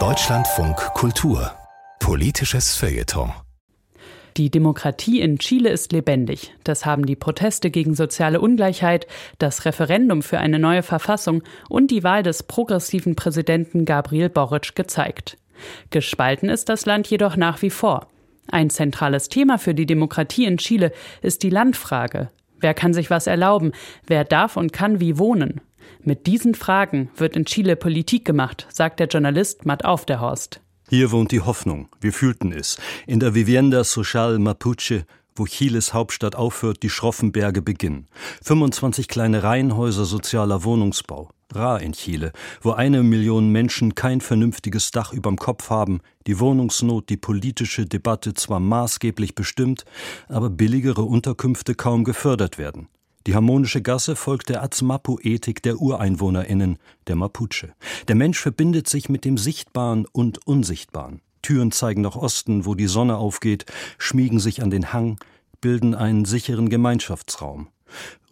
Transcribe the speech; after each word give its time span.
Deutschlandfunk 0.00 0.74
Kultur 0.94 1.52
Politisches 2.00 2.74
Feuilleton 2.74 3.32
die 4.36 4.50
Demokratie 4.50 5.20
in 5.20 5.38
Chile 5.38 5.70
ist 5.70 5.92
lebendig. 5.92 6.52
Das 6.64 6.84
haben 6.84 7.06
die 7.06 7.14
Proteste 7.14 7.70
gegen 7.70 7.94
soziale 7.94 8.40
Ungleichheit, 8.40 9.06
das 9.38 9.64
Referendum 9.64 10.22
für 10.22 10.40
eine 10.40 10.58
neue 10.58 10.82
Verfassung 10.82 11.44
und 11.68 11.92
die 11.92 12.02
Wahl 12.02 12.24
des 12.24 12.42
progressiven 12.42 13.14
Präsidenten 13.14 13.84
Gabriel 13.84 14.28
Boric 14.28 14.74
gezeigt. 14.74 15.38
Gespalten 15.90 16.48
ist 16.48 16.68
das 16.68 16.86
Land 16.86 17.06
jedoch 17.06 17.36
nach 17.36 17.62
wie 17.62 17.70
vor. 17.70 18.08
Ein 18.50 18.70
zentrales 18.70 19.28
Thema 19.28 19.56
für 19.56 19.72
die 19.72 19.86
Demokratie 19.86 20.46
in 20.46 20.58
Chile 20.58 20.90
ist 21.22 21.44
die 21.44 21.50
Landfrage. 21.50 22.28
Wer 22.58 22.74
kann 22.74 22.92
sich 22.92 23.10
was 23.10 23.28
erlauben? 23.28 23.70
Wer 24.04 24.24
darf 24.24 24.56
und 24.56 24.72
kann 24.72 24.98
wie 24.98 25.16
wohnen? 25.16 25.60
Mit 26.02 26.26
diesen 26.26 26.54
Fragen 26.54 27.10
wird 27.16 27.36
in 27.36 27.44
Chile 27.44 27.76
Politik 27.76 28.24
gemacht, 28.24 28.66
sagt 28.70 29.00
der 29.00 29.08
Journalist 29.08 29.66
Matt 29.66 29.84
Aufderhorst. 29.84 30.60
Hier 30.88 31.10
wohnt 31.10 31.32
die 31.32 31.40
Hoffnung. 31.40 31.88
Wir 32.00 32.12
fühlten 32.12 32.52
es. 32.52 32.78
In 33.06 33.20
der 33.20 33.34
Vivienda 33.34 33.84
Social 33.84 34.38
Mapuche, 34.38 35.06
wo 35.34 35.46
Chiles 35.46 35.94
Hauptstadt 35.94 36.36
aufhört, 36.36 36.82
die 36.82 36.90
schroffen 36.90 37.32
Berge 37.32 37.62
beginnen. 37.62 38.06
25 38.42 39.08
kleine 39.08 39.42
Reihenhäuser 39.42 40.04
sozialer 40.04 40.62
Wohnungsbau. 40.64 41.30
Rar 41.52 41.80
in 41.80 41.92
Chile, 41.92 42.32
wo 42.62 42.72
eine 42.72 43.02
Million 43.02 43.50
Menschen 43.50 43.94
kein 43.94 44.20
vernünftiges 44.20 44.90
Dach 44.90 45.12
überm 45.12 45.36
Kopf 45.36 45.70
haben, 45.70 46.00
die 46.26 46.40
Wohnungsnot 46.40 47.08
die 47.08 47.16
politische 47.16 47.86
Debatte 47.86 48.34
zwar 48.34 48.60
maßgeblich 48.60 49.34
bestimmt, 49.34 49.84
aber 50.28 50.50
billigere 50.50 51.02
Unterkünfte 51.02 51.74
kaum 51.74 52.04
gefördert 52.04 52.58
werden. 52.58 52.88
Die 53.26 53.34
harmonische 53.34 53.80
Gasse 53.80 54.16
folgt 54.16 54.50
der 54.50 54.62
Azmapu-Ethik 54.62 55.62
der 55.62 55.80
UreinwohnerInnen, 55.80 56.78
der 57.06 57.16
Mapuche. 57.16 57.74
Der 58.06 58.16
Mensch 58.16 58.38
verbindet 58.38 58.88
sich 58.88 59.08
mit 59.08 59.24
dem 59.24 59.38
Sichtbaren 59.38 60.06
und 60.12 60.46
Unsichtbaren. 60.46 61.22
Türen 61.40 61.72
zeigen 61.72 62.02
nach 62.02 62.16
Osten, 62.16 62.66
wo 62.66 62.74
die 62.74 62.86
Sonne 62.86 63.16
aufgeht, 63.16 63.64
schmiegen 63.96 64.40
sich 64.40 64.62
an 64.62 64.70
den 64.70 64.92
Hang, 64.92 65.18
bilden 65.60 65.94
einen 65.94 66.26
sicheren 66.26 66.68
Gemeinschaftsraum. 66.68 67.68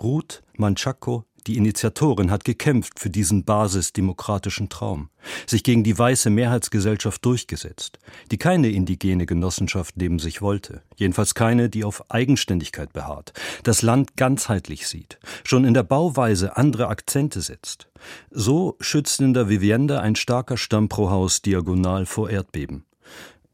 Ruth 0.02 0.42
Manchaco 0.56 1.24
die 1.46 1.56
Initiatorin 1.56 2.30
hat 2.30 2.44
gekämpft 2.44 2.98
für 3.00 3.10
diesen 3.10 3.44
basisdemokratischen 3.44 4.68
Traum, 4.68 5.10
sich 5.46 5.62
gegen 5.62 5.84
die 5.84 5.98
weiße 5.98 6.30
Mehrheitsgesellschaft 6.30 7.24
durchgesetzt, 7.24 7.98
die 8.30 8.38
keine 8.38 8.70
indigene 8.70 9.26
Genossenschaft 9.26 9.96
neben 9.96 10.18
sich 10.18 10.42
wollte, 10.42 10.82
jedenfalls 10.96 11.34
keine, 11.34 11.68
die 11.68 11.84
auf 11.84 12.10
Eigenständigkeit 12.10 12.92
beharrt, 12.92 13.32
das 13.62 13.82
Land 13.82 14.16
ganzheitlich 14.16 14.86
sieht, 14.86 15.18
schon 15.44 15.64
in 15.64 15.74
der 15.74 15.82
Bauweise 15.82 16.56
andere 16.56 16.88
Akzente 16.88 17.40
setzt. 17.40 17.88
So 18.30 18.76
schützt 18.80 19.20
in 19.20 19.34
der 19.34 19.48
Vivienda 19.48 20.00
ein 20.00 20.16
starker 20.16 20.56
Stamm 20.56 20.88
pro 20.88 21.10
Haus 21.10 21.42
diagonal 21.42 22.06
vor 22.06 22.30
Erdbeben. 22.30 22.84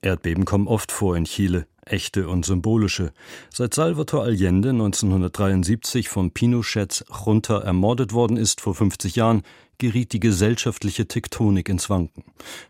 Erdbeben 0.01 0.45
kommen 0.45 0.69
oft 0.69 0.93
vor 0.93 1.17
in 1.17 1.25
Chile, 1.25 1.67
echte 1.93 2.29
und 2.29 2.45
symbolische. 2.45 3.13
Seit 3.53 3.75
Salvador 3.75 4.25
Allende 4.25 4.71
1973 4.71 6.09
von 6.09 6.31
Pinochets 6.31 7.05
Junta 7.25 7.59
ermordet 7.59 8.13
worden 8.13 8.37
ist 8.37 8.61
vor 8.61 8.75
50 8.75 9.17
Jahren, 9.17 9.43
geriet 9.79 10.13
die 10.13 10.21
gesellschaftliche 10.21 11.07
Tektonik 11.07 11.69
ins 11.69 11.89
Wanken. 11.89 12.25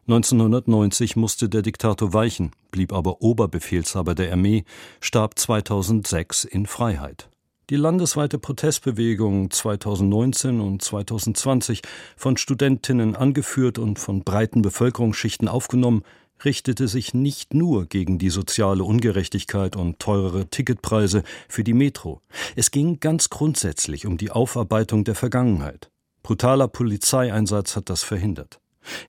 1990 0.06 1.16
musste 1.16 1.48
der 1.48 1.62
Diktator 1.62 2.12
weichen, 2.12 2.52
blieb 2.70 2.92
aber 2.92 3.22
Oberbefehlshaber 3.22 4.14
der 4.14 4.32
Armee, 4.32 4.64
starb 5.00 5.38
2006 5.38 6.44
in 6.44 6.66
Freiheit. 6.66 7.28
Die 7.70 7.76
landesweite 7.76 8.38
Protestbewegung 8.38 9.50
2019 9.50 10.58
und 10.60 10.80
2020, 10.80 11.82
von 12.16 12.38
Studentinnen 12.38 13.14
angeführt 13.14 13.78
und 13.78 13.98
von 13.98 14.22
breiten 14.22 14.62
Bevölkerungsschichten 14.62 15.48
aufgenommen, 15.48 16.02
richtete 16.44 16.88
sich 16.88 17.14
nicht 17.14 17.54
nur 17.54 17.86
gegen 17.86 18.18
die 18.18 18.30
soziale 18.30 18.84
Ungerechtigkeit 18.84 19.76
und 19.76 19.98
teurere 19.98 20.46
Ticketpreise 20.48 21.22
für 21.48 21.64
die 21.64 21.74
Metro. 21.74 22.20
Es 22.56 22.70
ging 22.70 23.00
ganz 23.00 23.30
grundsätzlich 23.30 24.06
um 24.06 24.16
die 24.16 24.30
Aufarbeitung 24.30 25.04
der 25.04 25.14
Vergangenheit. 25.14 25.90
Brutaler 26.22 26.68
Polizeieinsatz 26.68 27.76
hat 27.76 27.90
das 27.90 28.02
verhindert. 28.02 28.60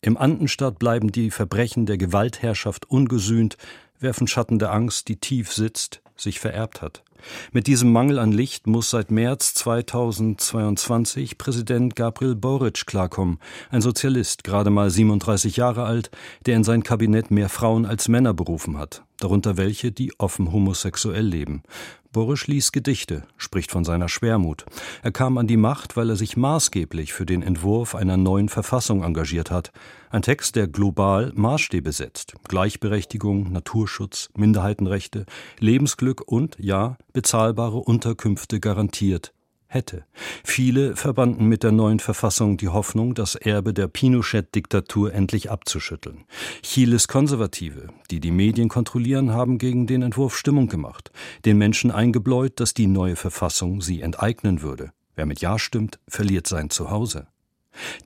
Im 0.01 0.17
Andenstaat 0.17 0.79
bleiben 0.79 1.11
die 1.11 1.31
Verbrechen 1.31 1.85
der 1.85 1.97
Gewaltherrschaft 1.97 2.89
ungesühnt, 2.89 3.57
werfen 3.99 4.27
Schatten 4.27 4.59
der 4.59 4.71
Angst, 4.71 5.07
die 5.07 5.17
tief 5.17 5.53
sitzt, 5.53 6.01
sich 6.19 6.39
vererbt 6.39 6.81
hat. 6.81 7.03
Mit 7.51 7.67
diesem 7.67 7.91
Mangel 7.91 8.19
an 8.19 8.31
Licht 8.31 8.67
muss 8.67 8.89
seit 8.89 9.11
März 9.11 9.53
2022 9.55 11.37
Präsident 11.37 11.95
Gabriel 11.95 12.35
Boric 12.35 12.85
klarkommen, 12.85 13.39
ein 13.69 13.81
Sozialist, 13.81 14.43
gerade 14.43 14.69
mal 14.69 14.89
37 14.89 15.57
Jahre 15.57 15.83
alt, 15.83 16.11
der 16.45 16.55
in 16.55 16.63
sein 16.63 16.83
Kabinett 16.83 17.31
mehr 17.31 17.49
Frauen 17.49 17.85
als 17.85 18.07
Männer 18.07 18.33
berufen 18.33 18.77
hat, 18.77 19.03
darunter 19.17 19.57
welche, 19.57 19.91
die 19.91 20.13
offen 20.17 20.51
homosexuell 20.51 21.25
leben. 21.25 21.63
Borisch 22.11 22.47
liest 22.47 22.73
Gedichte, 22.73 23.23
spricht 23.37 23.69
von 23.69 23.85
seiner 23.85 24.09
Schwermut. 24.09 24.65
Er 25.03 25.11
kam 25.11 25.37
an 25.37 25.45
die 25.45 25.57
Macht, 25.57 25.95
weil 25.95 26.09
er 26.09 26.15
sich 26.15 26.35
maßgeblich 26.37 27.13
für 27.13 27.27
den 27.27 27.43
Entwurf 27.43 27.93
einer 27.93 28.17
neuen 28.17 28.49
Verfassung 28.49 29.03
engagiert 29.03 29.51
hat. 29.51 29.71
Ein 30.09 30.23
Text, 30.23 30.55
der 30.55 30.67
global 30.67 31.31
Maßstäbe 31.35 31.91
setzt. 31.91 32.33
Gleichberechtigung, 32.47 33.51
Naturschutz, 33.51 34.29
Minderheitenrechte, 34.35 35.27
Lebensglück 35.59 36.23
und, 36.25 36.57
ja, 36.59 36.97
bezahlbare 37.13 37.77
Unterkünfte 37.77 38.59
garantiert 38.59 39.31
hätte. 39.69 40.03
Viele 40.43 40.95
verbanden 40.95 41.45
mit 41.45 41.63
der 41.63 41.71
neuen 41.71 41.99
Verfassung 41.99 42.57
die 42.57 42.67
Hoffnung, 42.67 43.13
das 43.13 43.35
Erbe 43.35 43.73
der 43.73 43.87
Pinochet-Diktatur 43.87 45.13
endlich 45.13 45.49
abzuschütteln. 45.49 46.25
Chiles 46.63 47.07
Konservative, 47.07 47.87
die 48.11 48.19
die 48.19 48.31
Medien 48.31 48.67
kontrollieren, 48.67 49.31
haben 49.31 49.59
gegen 49.59 49.87
den 49.87 50.01
Entwurf 50.01 50.35
Stimmung 50.35 50.67
gemacht, 50.67 51.11
den 51.45 51.57
Menschen 51.57 51.91
eingebläut, 51.91 52.59
dass 52.59 52.73
die 52.73 52.87
neue 52.87 53.15
Verfassung 53.15 53.81
sie 53.81 54.01
enteignen 54.01 54.61
würde. 54.61 54.91
Wer 55.15 55.27
mit 55.27 55.39
Ja 55.39 55.59
stimmt, 55.59 55.99
verliert 56.07 56.47
sein 56.47 56.69
Zuhause. 56.69 57.27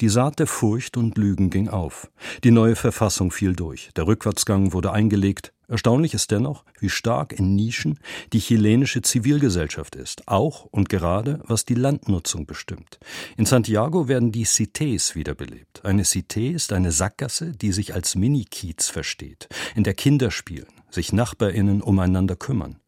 Die 0.02 0.10
Saat 0.10 0.40
der 0.40 0.48
Furcht 0.48 0.98
und 0.98 1.18
Lügen 1.18 1.50
ging 1.50 1.70
auf. 1.70 2.12
Die 2.44 2.52
neue 2.52 2.76
Verfassung 2.76 3.32
fiel 3.32 3.56
durch. 3.56 3.92
Der 3.96 4.08
Rückwärtsgang 4.08 4.74
wurde 4.74 4.92
eingelegt. 4.92 5.53
Erstaunlich 5.68 6.14
ist 6.14 6.32
dennoch, 6.32 6.66
wie 6.80 6.90
stark 6.90 7.34
in 7.34 7.56
Nischen 7.56 8.00
die 8.34 8.40
chilenische 8.40 9.02
Zivilgesellschaft 9.02 9.96
ist, 9.96 10.28
auch 10.28 10.66
und 10.66 10.90
gerade 10.90 11.42
was 11.46 11.66
die 11.66 11.76
Landnutzung 11.76 12.46
bestimmt. 12.46 13.00
In 13.38 13.46
Santiago 13.46 14.08
werden 14.08 14.32
die 14.32 14.46
Cités 14.46 15.16
wiederbelebt. 15.16 15.86
Eine 15.86 16.04
Cité 16.04 16.52
ist 16.52 16.74
eine 16.74 16.92
Sackgasse, 16.92 17.52
die 17.52 17.72
sich 17.72 17.94
als 17.94 18.16
Mini-Kiez 18.16 18.90
versteht, 18.90 19.48
in 19.76 19.84
der 19.84 19.94
Kinder 19.94 20.32
spielen, 20.32 20.68
sich 20.90 21.14
Nachbarinnen 21.14 21.82
umeinander 21.82 22.36
kümmern. 22.36 22.80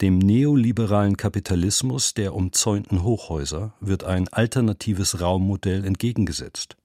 Dem 0.00 0.18
neoliberalen 0.18 1.16
Kapitalismus 1.16 2.14
der 2.14 2.34
umzäunten 2.34 3.02
Hochhäuser 3.02 3.74
wird 3.80 4.04
ein 4.04 4.28
alternatives 4.28 5.20
Raummodell 5.20 5.84
entgegengesetzt. 5.84 6.76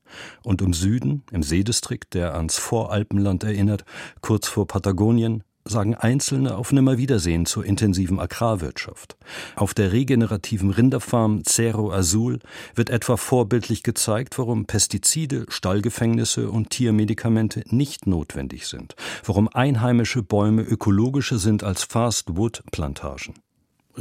Und 0.44 0.62
im 0.62 0.74
Süden, 0.74 1.24
im 1.32 1.44
Seedistrikt, 1.44 2.14
der 2.14 2.36
ans 2.36 2.58
Voralpenland 2.58 3.44
erinnert, 3.44 3.86
kurz 4.22 4.48
vor 4.48 4.68
Patagonien, 4.68 5.44
sagen 5.66 5.96
Einzelne 5.96 6.56
auf 6.58 6.72
Nimmerwiedersehen 6.72 7.46
zur 7.46 7.66
intensiven 7.66 8.20
Agrarwirtschaft. 8.20 9.18
Auf 9.56 9.74
der 9.74 9.92
regenerativen 9.92 10.72
Rinderfarm 10.72 11.44
Cerro 11.46 11.92
Azul 11.92 12.40
wird 12.76 12.90
etwa 12.90 13.18
vorbildlich 13.18 13.84
gezeigt, 13.84 14.38
warum 14.38 14.66
Pestizide, 14.66 15.46
Stallgefängnisse 15.50 16.50
und 16.50 16.72
Tiermedikamente 16.72 17.64
nicht 17.68 18.08
notwendig 18.08 18.68
sind, 18.68 18.96
warum 19.26 19.48
einheimische 19.48 20.24
Bäume 20.24 20.64
ökologischer 20.64 21.38
sind 21.38 21.64
als 21.64 21.84
Fast-Wood-Plantagen. 21.84 23.36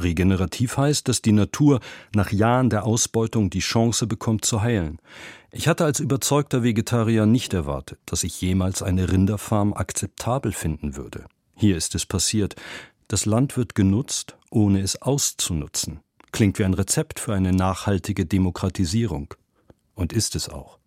Regenerativ 0.02 0.76
heißt, 0.76 1.08
dass 1.08 1.22
die 1.22 1.32
Natur 1.32 1.80
nach 2.14 2.32
Jahren 2.32 2.70
der 2.70 2.84
Ausbeutung 2.84 3.50
die 3.50 3.60
Chance 3.60 4.06
bekommt 4.06 4.44
zu 4.44 4.62
heilen. 4.62 4.98
Ich 5.50 5.68
hatte 5.68 5.84
als 5.84 6.00
überzeugter 6.00 6.62
Vegetarier 6.62 7.26
nicht 7.26 7.54
erwartet, 7.54 7.98
dass 8.06 8.22
ich 8.22 8.40
jemals 8.40 8.82
eine 8.82 9.10
Rinderfarm 9.10 9.72
akzeptabel 9.72 10.52
finden 10.52 10.96
würde. 10.96 11.26
Hier 11.54 11.76
ist 11.76 11.94
es 11.94 12.06
passiert. 12.06 12.54
Das 13.08 13.26
Land 13.26 13.56
wird 13.56 13.74
genutzt, 13.74 14.36
ohne 14.50 14.80
es 14.80 15.00
auszunutzen. 15.00 16.00
Klingt 16.32 16.58
wie 16.58 16.64
ein 16.64 16.74
Rezept 16.74 17.18
für 17.18 17.34
eine 17.34 17.52
nachhaltige 17.52 18.26
Demokratisierung. 18.26 19.34
Und 19.94 20.12
ist 20.12 20.36
es 20.36 20.48
auch. 20.48 20.77